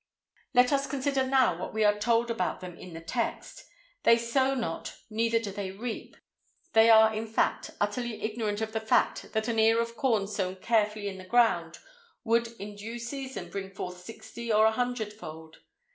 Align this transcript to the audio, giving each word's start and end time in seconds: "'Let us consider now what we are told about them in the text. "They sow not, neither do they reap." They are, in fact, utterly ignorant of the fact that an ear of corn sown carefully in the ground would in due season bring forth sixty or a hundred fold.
"'Let 0.55 0.73
us 0.73 0.87
consider 0.87 1.23
now 1.23 1.55
what 1.59 1.75
we 1.75 1.83
are 1.83 1.95
told 1.99 2.31
about 2.31 2.59
them 2.59 2.75
in 2.75 2.93
the 2.95 3.01
text. 3.01 3.65
"They 4.01 4.17
sow 4.17 4.55
not, 4.55 4.97
neither 5.11 5.37
do 5.37 5.51
they 5.51 5.69
reap." 5.69 6.17
They 6.73 6.89
are, 6.89 7.13
in 7.13 7.27
fact, 7.27 7.69
utterly 7.79 8.19
ignorant 8.23 8.61
of 8.61 8.71
the 8.73 8.79
fact 8.79 9.31
that 9.33 9.47
an 9.47 9.59
ear 9.59 9.79
of 9.79 9.95
corn 9.95 10.25
sown 10.25 10.55
carefully 10.55 11.07
in 11.07 11.19
the 11.19 11.23
ground 11.23 11.77
would 12.23 12.47
in 12.57 12.75
due 12.77 12.97
season 12.97 13.51
bring 13.51 13.69
forth 13.69 14.01
sixty 14.01 14.51
or 14.51 14.65
a 14.65 14.71
hundred 14.71 15.13
fold. 15.13 15.57